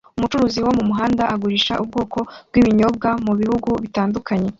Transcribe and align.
Umucuruzi 0.17 0.59
wo 0.65 0.71
mumuhanda 0.77 1.23
agurisha 1.33 1.73
ubwoko 1.83 2.19
bwibinyobwa 2.49 3.09
mubihugu 3.25 3.69
bitandukanye 3.83 4.49